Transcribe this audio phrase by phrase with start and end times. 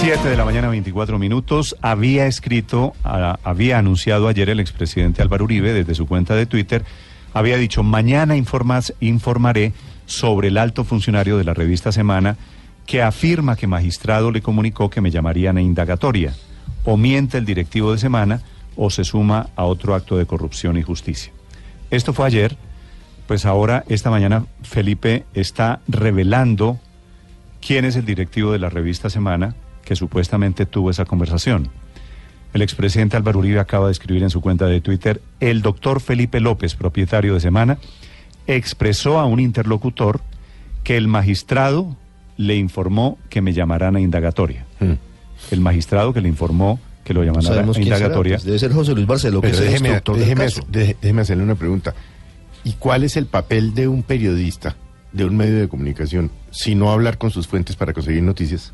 [0.00, 1.76] 7 de la mañana, 24 minutos.
[1.82, 6.86] Había escrito, había anunciado ayer el expresidente Álvaro Uribe desde su cuenta de Twitter,
[7.34, 9.74] había dicho, mañana informaré
[10.06, 12.38] sobre el alto funcionario de la revista Semana
[12.86, 16.34] que afirma que magistrado le comunicó que me llamarían a indagatoria.
[16.86, 18.40] O miente el directivo de Semana
[18.76, 21.30] o se suma a otro acto de corrupción y justicia.
[21.90, 22.56] Esto fue ayer,
[23.26, 26.80] pues ahora, esta mañana, Felipe está revelando
[27.60, 31.70] quién es el directivo de la revista Semana que supuestamente tuvo esa conversación.
[32.52, 36.40] El expresidente Álvaro Uribe acaba de escribir en su cuenta de Twitter, el doctor Felipe
[36.40, 37.78] López, propietario de Semana,
[38.46, 40.20] expresó a un interlocutor
[40.82, 41.96] que el magistrado
[42.36, 44.64] le informó que me llamarán a indagatoria.
[45.50, 48.36] El magistrado que le informó que lo llamarán a será, indagatoria.
[48.36, 51.54] pues debe ser José Luis Barceló, que Pero es el déjeme, déjeme, déjeme hacerle una
[51.54, 51.94] pregunta.
[52.64, 54.76] ¿Y cuál es el papel de un periodista,
[55.12, 58.72] de un medio de comunicación, si no hablar con sus fuentes para conseguir noticias?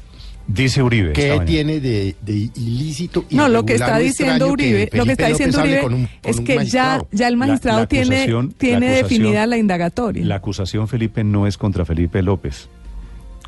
[0.48, 1.12] Dice Uribe.
[1.12, 3.24] ¿Qué tiene de, de ilícito?
[3.30, 6.30] No, lo que está diciendo Uribe, que lo que está diciendo Uribe con un- con
[6.30, 10.24] es que ya, ya el magistrado la tiene, tiene la definida la indagatoria.
[10.24, 12.68] La acusación, Felipe, no es contra Felipe López.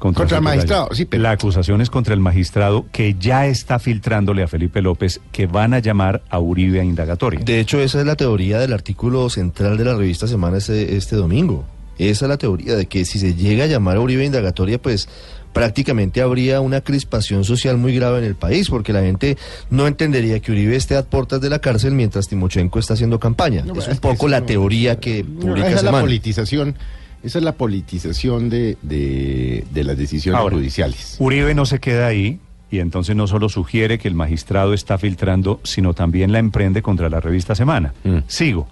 [0.01, 0.97] Contra el magistrado, tocayo.
[0.97, 5.21] sí, pero- La acusación es contra el magistrado que ya está filtrándole a Felipe López
[5.33, 7.41] que van a llamar a Uribe a indagatoria.
[7.45, 11.17] De hecho, esa es la teoría del artículo central de la revista Semana este, este
[11.17, 11.65] domingo.
[11.99, 15.09] Esa es la teoría de que si se llega a llamar a Uribe indagatoria, pues
[15.53, 19.36] prácticamente habría una crispación social muy grave en el país, porque la gente
[19.70, 23.63] no entendería que Uribe esté a puertas de la cárcel mientras Timochenko está haciendo campaña.
[23.64, 26.77] No, es un poco la no- teoría que No, publica esa es la politización,
[27.25, 31.17] esa es la politización de, de, de las decisiones Ahora, judiciales.
[31.19, 32.39] Uribe no se queda ahí
[32.70, 37.08] y entonces no solo sugiere que el magistrado está filtrando, sino también la emprende contra
[37.08, 37.95] la revista Semana.
[38.05, 38.19] Mm.
[38.29, 38.69] Sigo.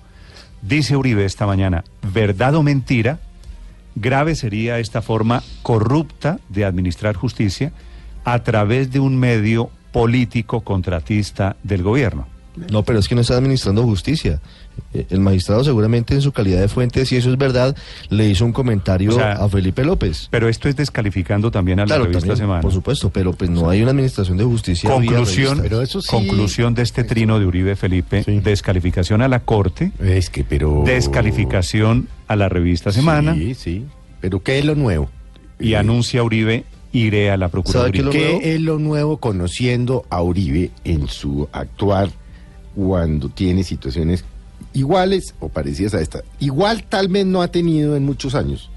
[0.63, 3.19] Dice Uribe esta mañana, ¿verdad o mentira?
[3.95, 7.73] Grave sería esta forma corrupta de administrar justicia
[8.25, 12.27] a través de un medio político contratista del gobierno.
[12.71, 14.41] No, pero es que no está administrando justicia.
[15.01, 17.77] Eh, El magistrado seguramente en su calidad de fuente, si eso es verdad,
[18.11, 20.29] le hizo un comentario O sea, a Felipe López.
[20.31, 22.61] Pero esto es descalificando también a la Claro, revista también, Semana.
[22.63, 24.89] por supuesto, pero pues no hay una administración de justicia.
[24.91, 25.59] Conclusión.
[25.63, 28.41] Pero eso sí- conclusión de este trino de Uribe Felipe, Sí.
[28.41, 30.83] descalificación a la Corte, Es que, pero...
[30.87, 33.85] descalificación a la revista Semana Sí, sí.
[34.21, 35.11] Pero ¿qué es lo nuevo?
[35.59, 37.53] y Eh, anuncia Uribe iré a la ¿Sabe qué
[38.03, 38.11] Procuraduría.
[38.11, 38.41] ¿Qué nuevo?
[38.43, 42.11] es lo nuevo conociendo a Uribe en su actuar
[42.75, 44.25] cuando tiene situaciones
[44.73, 46.23] iguales o parecidas a esta?
[46.41, 48.71] Igual tal vez no ha tenido en muchos años.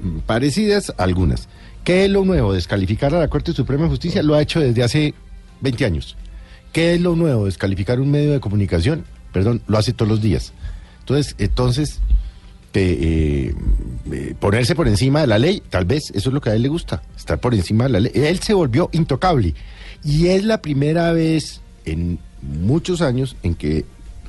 [0.00, 1.48] Mm, Parecidas algunas.
[1.84, 2.52] ¿Qué es lo nuevo?
[2.52, 5.14] Descalificar a la Corte Suprema de Justicia lo ha hecho desde hace
[5.60, 6.16] 20 años.
[6.72, 7.46] ¿Qué es lo nuevo?
[7.46, 10.52] Descalificar un medio de comunicación, perdón, lo hace todos los días.
[11.00, 12.00] Entonces, entonces
[12.74, 13.54] eh,
[14.12, 16.62] eh, ponerse por encima de la ley, tal vez eso es lo que a él
[16.62, 18.12] le gusta, estar por encima de la ley.
[18.14, 19.54] Él se volvió intocable
[20.04, 23.84] y es la primera vez en muchos años en que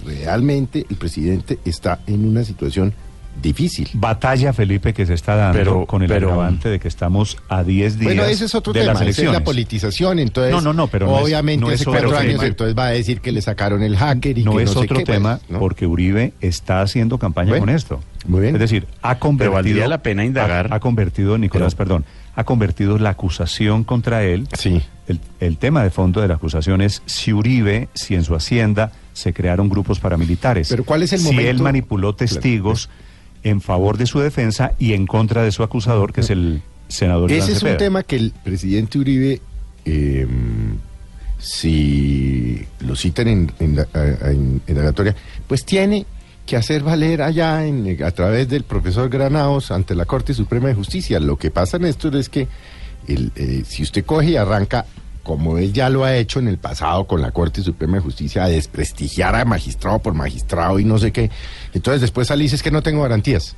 [0.05, 2.93] realmente el presidente está en una situación
[3.41, 3.87] difícil.
[3.93, 7.63] Batalla, Felipe, que se está dando Pero- con el pero- agravante de que estamos a
[7.63, 10.59] 10 días Bueno, ese es otro de tema, las esa es la politización, entonces No,
[10.59, 12.47] no, no, pero no es- obviamente no es hace otro cuatro años tema.
[12.47, 14.85] entonces va a decir que le sacaron el hacker y no que es no sé
[14.87, 15.59] otro qué, tema pues, ¿no?
[15.59, 18.01] porque Uribe está haciendo campaña Bueno, con esto.
[18.27, 18.55] muy bien.
[18.55, 20.73] Es decir, ha convertido valdría la pena indagar.
[20.73, 22.03] Ha, ha convertido Nicolás, perdón,
[22.35, 24.49] ha convertido la acusación contra él.
[24.57, 24.81] Sí.
[25.07, 28.91] El, el tema de fondo de la acusación es si Uribe, si en su hacienda
[29.19, 30.69] se crearon grupos paramilitares.
[30.69, 31.49] Pero ¿cuál es el si momento?
[31.51, 32.89] él manipuló testigos
[33.43, 37.31] en favor de su defensa y en contra de su acusador, que es el senador
[37.31, 39.41] Iván Ese es un tema que el presidente Uribe,
[39.85, 40.27] eh,
[41.39, 43.87] si lo citan en, en, la-
[44.29, 44.61] en-
[45.47, 46.05] pues tiene
[46.45, 50.73] que hacer valer allá en, a través del profesor Granados ante la Corte Suprema de
[50.73, 51.19] Justicia.
[51.19, 52.47] Lo que pasa en esto es que
[53.07, 54.85] el, eh, si usted coge y arranca,
[55.23, 58.43] como él ya lo ha hecho en el pasado con la Corte Suprema de Justicia,
[58.43, 61.29] a desprestigiar a magistrado por magistrado y no sé qué,
[61.73, 63.55] entonces después sale y dice "Es que no tengo garantías.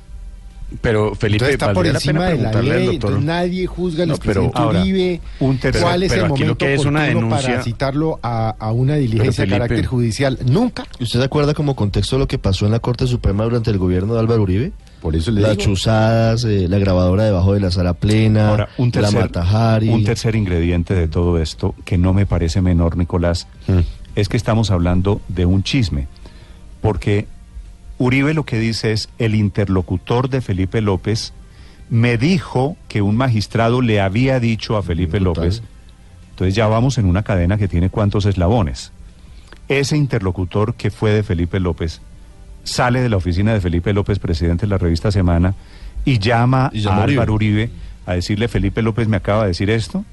[0.80, 3.20] Pero Felipe, Entonces está por encima de la ley, doctor.
[3.20, 5.20] nadie juzga al No, pero expresidente ahora, Uribe.
[5.40, 8.72] un ¿Cuál es pero el momento que es una oportuno denuncia- para citarlo a, a
[8.72, 10.38] una diligencia de carácter judicial?
[10.46, 10.84] Nunca.
[10.98, 13.76] ¿Y ¿Usted se acuerda como contexto lo que pasó en la Corte Suprema durante el
[13.76, 14.72] gobierno de Álvaro Uribe?
[15.02, 15.62] Por eso le Las digo.
[15.64, 19.88] chuzadas, eh, la grabadora debajo de la sala plena, Ahora, un la tercer, Matajari.
[19.88, 23.78] un tercer ingrediente de todo esto, que no me parece menor, Nicolás, Mm.
[24.14, 26.06] es que estamos hablando de un chisme.
[26.80, 27.26] Porque
[27.98, 31.32] Uribe lo que dice es, el interlocutor de Felipe López
[31.90, 35.24] me dijo que un magistrado le había dicho a Felipe Total.
[35.44, 35.62] López.
[36.30, 38.92] Entonces ya vamos en una cadena que tiene cuántos eslabones.
[39.68, 42.00] Ese interlocutor que fue de Felipe López
[42.64, 45.54] sale de la oficina de Felipe López, presidente de la revista Semana,
[46.04, 47.12] y llama Y a a.
[47.12, 47.70] Álvaro Uribe
[48.06, 50.04] a decirle, Felipe López me acaba de decir esto.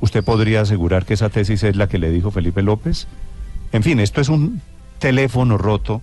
[0.00, 3.06] ¿Usted podría asegurar que esa tesis es la que le dijo Felipe López?
[3.72, 4.60] En fin, esto es un
[4.98, 6.02] teléfono roto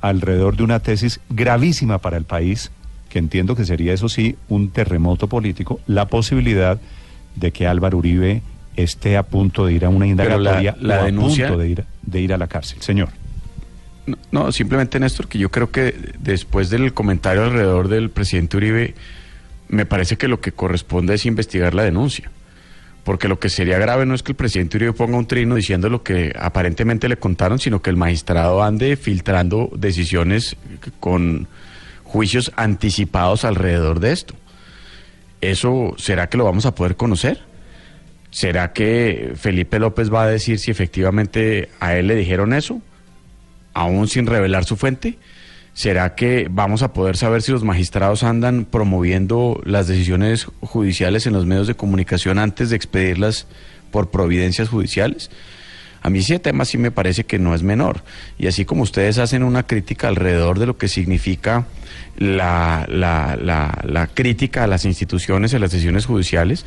[0.00, 2.70] alrededor de una tesis gravísima para el país,
[3.08, 6.78] que entiendo que sería, eso sí, un terremoto político, la posibilidad
[7.36, 8.42] de que Álvaro Uribe
[8.76, 11.62] esté a punto de ir a una Pero la- indagatoria la o a denuncia- punto
[11.62, 12.80] de ir, de ir a la cárcel.
[12.82, 13.08] Señor.
[14.30, 18.94] No, simplemente Néstor, que yo creo que después del comentario alrededor del presidente Uribe,
[19.68, 22.30] me parece que lo que corresponde es investigar la denuncia.
[23.02, 25.88] Porque lo que sería grave no es que el presidente Uribe ponga un trino diciendo
[25.88, 30.56] lo que aparentemente le contaron, sino que el magistrado ande filtrando decisiones
[31.00, 31.48] con
[32.04, 34.34] juicios anticipados alrededor de esto.
[35.40, 37.40] ¿Eso será que lo vamos a poder conocer?
[38.30, 42.82] ¿Será que Felipe López va a decir si efectivamente a él le dijeron eso?
[43.76, 45.18] Aún sin revelar su fuente?
[45.74, 51.34] ¿Será que vamos a poder saber si los magistrados andan promoviendo las decisiones judiciales en
[51.34, 53.46] los medios de comunicación antes de expedirlas
[53.90, 55.30] por providencias judiciales?
[56.00, 58.02] A mí ese tema sí me parece que no es menor.
[58.38, 61.66] Y así como ustedes hacen una crítica alrededor de lo que significa
[62.16, 62.86] la,
[64.14, 66.64] crítica a las instituciones y a las decisiones judiciales,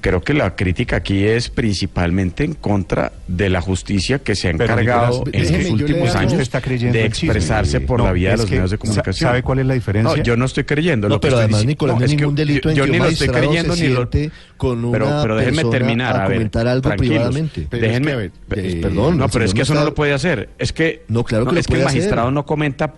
[0.00, 4.52] creo que la crítica aquí es principalmente en contra de la justicia que se ha
[4.52, 7.04] Pero, encargado Nicolás, en déjeme, los últimos años está de chisme.
[7.04, 9.28] expresarse por No, la vía de los que medios de comunicación.
[9.30, 10.16] ¿sabe cuál es la diferencia?
[10.16, 11.08] No, yo no estoy creyendo.
[11.08, 12.76] No, lo que pero estoy además, dici- Nicolás, no, es que ningún delito yo, en
[12.76, 14.08] yo que ni un lo estoy creyendo se ni lo
[14.56, 17.66] con pero, una pero déjenme persona terminar a a ver, comentar algo privadamente.
[17.70, 19.94] Pero es Déjenme, que, a ver, eh, perdón, no, pero es que eso no lo
[19.94, 20.50] puede hacer.
[20.58, 22.94] Es que No, claro que lo es que el magistrado no comenta.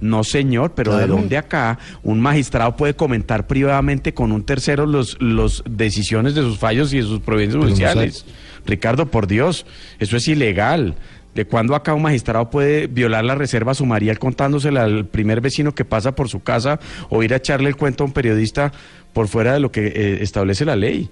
[0.00, 5.16] No, señor, pero ¿de dónde acá un magistrado puede comentar privadamente con un tercero los,
[5.20, 8.26] los decisiones de sus fallos y de sus providencias no judiciales?
[8.66, 9.64] Ricardo, por Dios,
[9.98, 10.96] eso es ilegal.
[11.34, 15.84] ¿De cuándo acá un magistrado puede violar la reserva sumarial contándosela al primer vecino que
[15.84, 18.72] pasa por su casa o ir a echarle el cuento a un periodista
[19.12, 21.10] por fuera de lo que eh, establece la ley?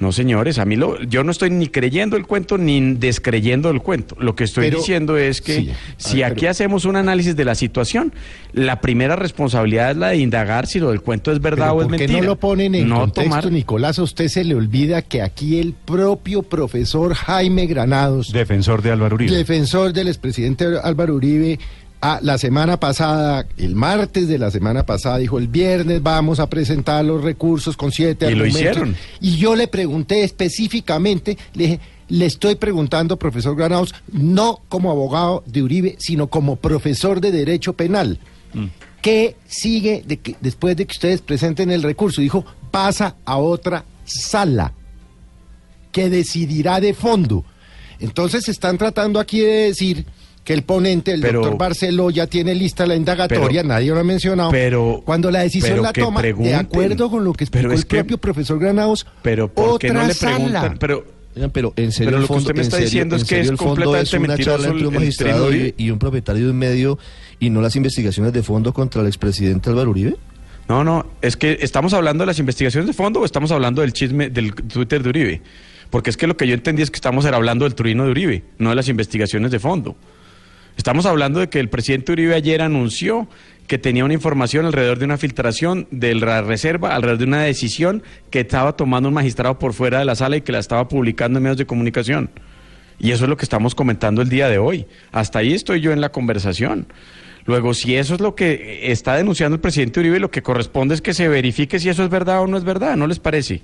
[0.00, 3.82] No, señores, a mí lo, yo no estoy ni creyendo el cuento ni descreyendo el
[3.82, 4.16] cuento.
[4.18, 7.36] Lo que estoy Pero- diciendo es que sí, si ver, aquí pero- hacemos un análisis
[7.36, 8.12] de la situación,
[8.54, 11.86] la primera responsabilidad es la de indagar si lo del cuento es verdad o es
[11.88, 12.20] ¿por qué mentira.
[12.22, 13.98] no lo ponen en No contexto, tomar- Nicolás?
[13.98, 19.16] A usted se le olvida que aquí el propio profesor Jaime Granados, Defensor de Álvaro
[19.16, 19.36] Uribe.
[19.36, 21.58] defensor del expresidente Álvaro Uribe,
[22.00, 26.48] ah, la semana pasada, el martes de la semana pasada, dijo, el viernes vamos a
[26.48, 28.60] presentar los recursos con siete Y lo argumentos.
[28.60, 28.96] hicieron.
[29.20, 35.44] Y yo le pregunté específicamente, le dije, le estoy preguntando, profesor Granados, no como abogado
[35.46, 38.18] de Uribe, sino como profesor de Derecho Penal.
[39.00, 42.20] ¿Qué sigue de que, después de que ustedes presenten el recurso?
[42.20, 44.72] Dijo, pasa a otra sala
[45.92, 47.44] que decidirá de fondo.
[48.00, 50.04] Entonces están tratando aquí de decir
[50.50, 54.00] que el ponente, el Pero- doctor Barceló, ya tiene lista la indagatoria, pero- nadie lo
[54.00, 54.50] ha mencionado.
[54.50, 57.86] pero- cuando la decisión la toma, de acuerdo con lo que explicó Pero es el
[57.86, 60.34] que- propio profesor Granados, Pero ¿por qué no otra le sala.
[60.36, 60.78] preguntan?
[60.78, 61.04] Pero
[61.52, 63.44] pero en serio, Pero el lo que usted me está serio- diciendo es que serio
[63.44, 65.74] es el fondo completamente es una mentiroso charla entre un el- el magistrado Uribe.
[65.78, 66.98] y un propietario de un medio
[67.38, 70.16] y no las investigaciones de fondo contra el expresidente Álvaro Uribe.
[70.68, 73.92] No, no, es que estamos hablando de las investigaciones de fondo o estamos hablando del
[73.92, 75.42] chisme del Twitter de Uribe.
[75.88, 78.42] Porque es que lo que yo entendí es que estamos hablando del truino de Uribe,
[78.58, 79.96] no de las investigaciones de fondo.
[80.80, 83.28] Estamos hablando de que el presidente Uribe ayer anunció
[83.66, 88.02] que tenía una información alrededor de una filtración de la reserva, alrededor de una decisión
[88.30, 91.38] que estaba tomando un magistrado por fuera de la sala y que la estaba publicando
[91.38, 92.30] en medios de comunicación.
[92.98, 94.86] Y eso es lo que estamos comentando el día de hoy.
[95.12, 96.86] Hasta ahí estoy yo en la conversación.
[97.44, 101.02] Luego, si eso es lo que está denunciando el presidente Uribe, lo que corresponde es
[101.02, 103.60] que se verifique si eso es verdad o no es verdad, ¿no les parece?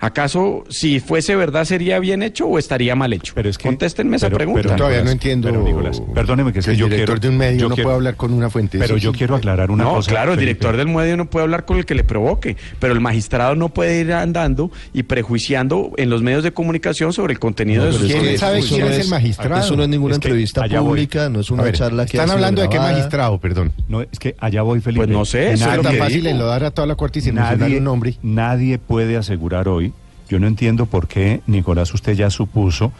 [0.00, 3.32] ¿Acaso si fuese verdad sería bien hecho o estaría mal hecho?
[3.34, 4.62] Pero es que- Contéstenme esa pregunta.
[4.62, 5.48] pero, Todavía no entiendo.
[5.48, 7.74] pero, Nicolás, perdóneme que es que el yo director quiero- de un medio yo no
[7.74, 8.78] quiero- puede hablar con una fuente.
[8.78, 10.10] Pero yo quiero aclarar una no, cosa.
[10.10, 13.00] claro, el director del medio no puede hablar con el que le provoque, pero el
[13.00, 17.84] magistrado no puede ir andando y prejuiciando en los medios de comunicación sobre el contenido
[17.84, 19.60] de sus es ¿Quién que sabe eso quién no es el magistrado?
[19.62, 20.88] Eso no es ninguna Es que entrevista allá voy.
[20.88, 23.72] pública, no es una ver, charla que están hablando de qué magistrado, perdón.
[23.88, 25.04] No, es que allá voy, Felipe.
[25.04, 26.30] Pues no sé, eso es Es lo tan fácil digo.
[26.30, 28.14] enlodar a toda la Corte y mencionar nadie, un nombre.
[28.22, 29.89] nadie puede asegurar hoy.
[30.30, 32.92] Yo no entiendo por qué, Nicolás, usted ya supuso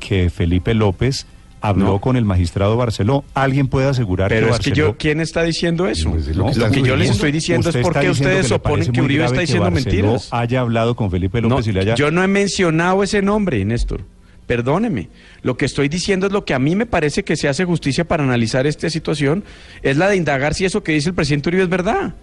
[0.00, 1.26] que Felipe López
[1.60, 2.00] habló No.
[2.00, 3.22] con el magistrado Barceló.
[3.34, 6.10] ¿Alguien puede asegurar Pero que es que yo, ¿quién está diciendo eso?
[6.10, 8.34] Pues es lo que lo que yo les estoy diciendo es por está qué diciendo
[8.36, 10.28] ustedes oponen que Uribe está que diciendo Barceló mentiras.
[10.32, 11.94] haya hablado con Felipe No, López y le haya...
[11.94, 14.00] Yo no he mencionado ese nombre, Néstor.
[14.48, 15.08] Perdóneme.
[15.42, 18.04] Lo que estoy diciendo es lo que a mí me parece que se hace justicia
[18.08, 19.44] para analizar esta situación,
[19.82, 22.14] es la de indagar si eso que dice el presidente Uribe es verdad.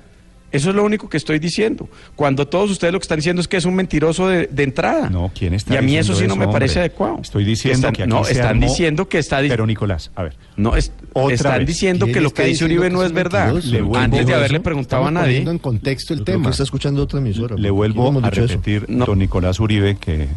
[0.52, 1.88] Eso es lo único que estoy diciendo.
[2.16, 5.10] Cuando todos ustedes lo que están diciendo es que es un mentiroso de, de entrada.
[5.10, 6.60] No, ¿quién está Y a mí eso sí no me hombre?
[6.62, 7.20] parece adecuado.
[7.22, 9.38] Estoy diciendo Están- que aquí No, se están armó- diciendo que está...
[9.40, 11.68] Pero Nicolás, a ver, no, es- Otra están vez.
[11.68, 13.56] diciendo ¿Quién que lo que dice Uribe que no es verdad.
[13.96, 15.28] Antes de haberle preguntado a nadie.
[15.28, 16.50] poniendo en contexto el tema.
[16.50, 17.56] está escuchando otra emisora.
[17.56, 19.06] le vuelvo a repetir, No.
[19.06, 20.28] don Nicolás Uribe, que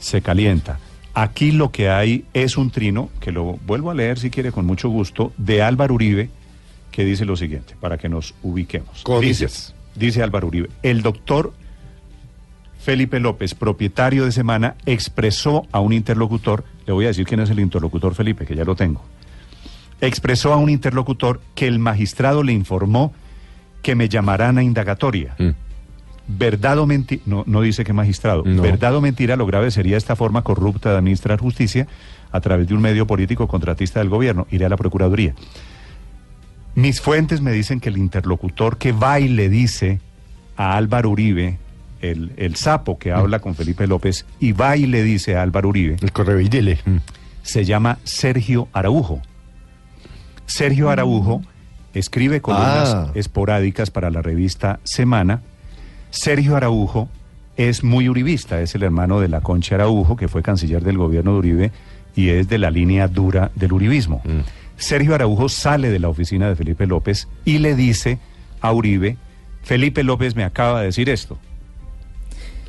[0.00, 0.78] se calienta.
[1.14, 4.64] Aquí lo que hay es un trino, que lo vuelvo a leer si quiere con
[4.64, 6.30] mucho gusto, de Álvaro Uribe,
[6.92, 9.02] que dice lo siguiente, para que nos ubiquemos.
[9.02, 9.40] Comillas.
[9.40, 11.52] Dice, dice Álvaro Uribe, el doctor
[12.78, 17.50] Felipe López, propietario de Semana, expresó a un interlocutor, le voy a decir quién es
[17.50, 19.02] el interlocutor Felipe, que ya lo tengo,
[20.00, 23.12] expresó a un interlocutor que el magistrado le informó
[23.82, 25.34] que me llamarán a indagatoria.
[25.38, 25.50] Mm.
[26.28, 28.62] Verdad o mentira, no, no dice que magistrado, No.
[28.62, 31.88] verdad o mentira, lo grave sería esta forma corrupta de administrar justicia
[32.30, 35.34] a través de un medio político contratista del gobierno, iré a la Procuraduría.
[36.74, 40.00] Mis fuentes me dicen que el interlocutor que va y le dice
[40.56, 41.58] a Álvaro Uribe,
[42.00, 45.68] el, el sapo que habla con Felipe López, y va y le dice a Álvaro
[45.68, 46.78] Uribe, El.
[46.84, 46.96] Mm.
[47.42, 49.20] se llama Sergio Araujo.
[50.46, 51.42] Sergio Araujo
[51.94, 53.10] escribe columnas Ah.
[53.14, 55.42] esporádicas para la revista Semana.
[56.10, 57.08] Sergio Araujo
[57.56, 61.32] es muy uribista, es el hermano de la Concha Araujo, que fue canciller del gobierno
[61.32, 61.72] de Uribe
[62.16, 64.22] y es de la línea dura del uribismo.
[64.82, 68.18] Sergio Araujo sale de la oficina de Felipe López y le dice
[68.60, 69.16] a Uribe,
[69.62, 71.38] Felipe López me acaba de decir esto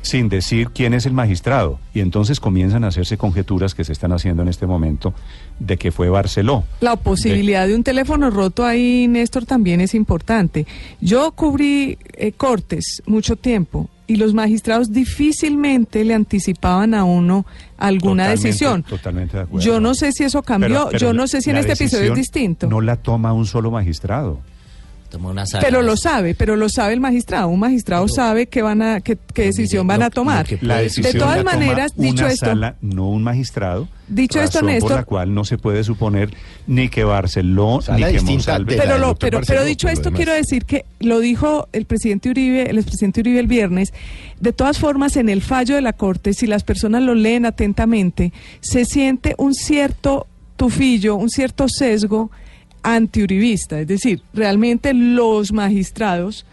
[0.04, 1.80] sin decir quién es el magistrado.
[1.94, 5.14] Y entonces comienzan a hacerse conjeturas que se están haciendo en este momento
[5.58, 6.64] de que fue Barceló.
[6.80, 10.66] La posibilidad de un teléfono roto ahí, Néstor, también es importante.
[11.00, 17.46] Yo cubrí eh, cortes mucho tiempo y los magistrados difícilmente le anticipaban a uno
[17.78, 18.82] alguna Totalmente- decisión.
[18.82, 19.64] Totalmente de acuerdo.
[19.66, 22.12] Yo no sé si eso cambió, Pero- pero yo no sé si en este episodio
[22.12, 22.66] es distinto.
[22.68, 24.40] No la toma un solo magistrado.
[25.14, 25.62] Tomó una sala.
[25.64, 27.46] Pero lo sabe, pero lo sabe el magistrado.
[27.48, 30.44] Un magistrado sabe qué van a, qué, qué decisión van lo- a tomar.
[30.60, 33.88] La De decisión de todas la toma maneras, dicho una esto, sala, no un magistrado.
[34.08, 36.34] Dicho esto, Néstor- por la cual no se puede suponer
[36.66, 38.76] ni que Barceló ni que Monsalve.
[38.76, 42.68] pero, lo, pero, Barceló, pero dicho esto, quiero decir que lo dijo el presidente Uribe,
[42.68, 43.94] el expresidente Uribe el viernes.
[44.40, 48.32] De todas formas, en el fallo de la Corte, si las personas lo leen atentamente,
[48.60, 52.30] se siente un cierto tufillo, un cierto sesgo
[52.84, 53.80] antiuribista.
[53.80, 56.46] Es decir, realmente los magistrados.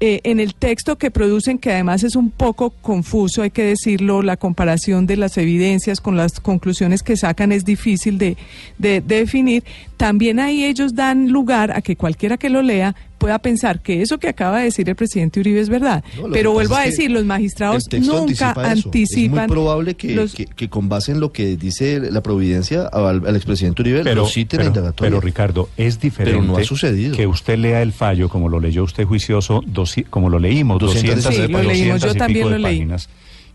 [0.00, 4.22] eh, en el texto que producen, que además es un poco confuso, hay que decirlo,
[4.22, 8.36] la comparación de las evidencias con las conclusiones que sacan es difícil de,
[8.78, 9.64] de- de definir,
[9.96, 14.18] también ahí ellos dan lugar a que cualquiera que lo lea pueda pensar que eso
[14.18, 16.02] que acaba de decir el presidente Uribe es verdad.
[16.16, 18.88] No, lo Pero vuelvo a decir, los magistrados nunca anticipa eso.
[18.88, 19.44] anticipan.
[19.44, 22.82] Es muy probable que, los- que- que con base en lo que dice la providencia
[22.86, 25.10] al, al expresidente Uribe Pero, lo citen pero- indagatoria.
[25.10, 27.16] pero, Ricardo, es diferente Pero no ha sucedido.
[27.16, 31.24] que usted lea el fallo como lo leyó usted juicioso, doci- como lo leímos, 200
[31.24, 32.76] 200, Sí, lo leímos, yo y también pico lo de leí.
[32.78, 33.08] páginas,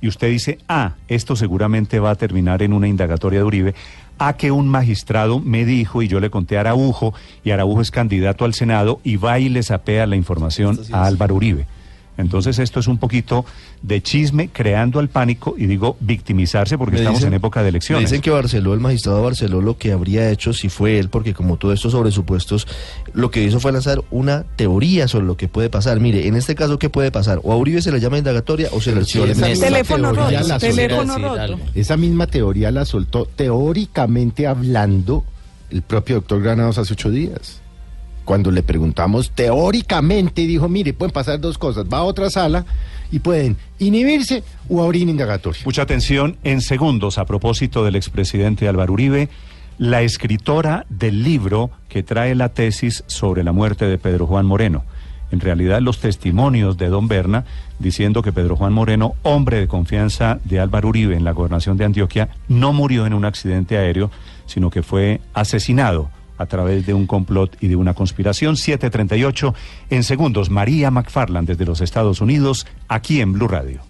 [0.03, 3.73] y usted dice, ah, esto seguramente va a terminar en una indagatoria de Uribe,
[4.17, 7.13] a que un magistrado me dijo y yo le conté a Araujo,
[7.45, 11.05] y Araujo es candidato al Senado y va y le sapea la información a.
[11.05, 11.67] Álvaro Uribe.
[12.17, 13.43] Entonces esto es un poquito
[13.81, 17.63] de chisme creando al pánico y digo victimizarse porque Me estamos dicen- en época de
[17.65, 18.09] Me elecciones.
[18.09, 21.57] dicen que Barceló, el magistrado Barceló, lo que habría hecho si fue él, porque como
[21.57, 22.67] todo esto sobre supuestos,
[23.13, 25.99] lo que hizo fue lanzar una teoría sobre lo que puede pasar.
[25.99, 27.39] Mire, en este caso, ¿qué puede pasar?
[27.43, 29.49] O a Uribe se le llama indagatoria o se le embate.
[29.49, 31.59] misma Teléfono teoría roto, la teléfono roto.
[31.73, 35.23] Esa misma teoría la soltó teóricamente hablando
[35.71, 37.59] el propio doctor Granados hace ocho días.
[38.25, 42.65] Cuando le preguntamos teóricamente, dijo, mire, pueden pasar dos cosas, va a otra sala
[43.11, 45.61] y pueden inhibirse o abrir indagatoria.
[45.65, 49.29] Mucha atención en segundos a propósito del expresidente Álvaro Uribe,
[49.77, 54.83] la escritora del libro que trae la tesis sobre la muerte de Pedro Juan Moreno.
[55.31, 57.45] en realidad los testimonios de don Berna
[57.79, 61.85] diciendo que Pedro Juan Moreno, hombre de confianza de Álvaro Uribe en la gobernación de
[61.85, 64.11] Antioquia, no murió en un accidente aéreo,
[64.45, 66.11] sino que fue asesinado
[66.43, 68.55] a través de un complot y de una conspiración.
[68.55, 69.55] 738
[69.89, 70.49] en segundos.
[70.49, 73.81] María McFarland desde los Estados Unidos, aquí en Blue Radio.